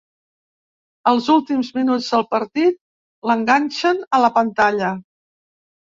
[1.11, 2.81] Els últims minuts del partit
[3.33, 4.95] l'enganxen a la pantalla.